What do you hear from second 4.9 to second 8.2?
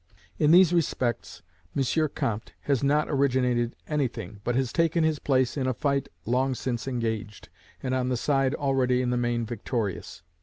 his place in a fight long since engaged, and on the